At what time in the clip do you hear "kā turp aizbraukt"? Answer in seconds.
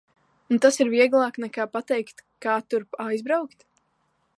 2.47-3.67